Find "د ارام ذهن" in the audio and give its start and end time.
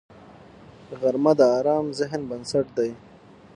1.39-2.21